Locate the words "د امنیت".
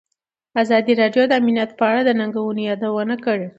1.27-1.71